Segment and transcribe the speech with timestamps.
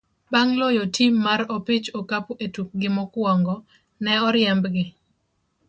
[0.31, 3.55] Bang' loyo tim mar opich okapu e tukgi mokwongo,
[4.03, 4.85] ne oriembgi.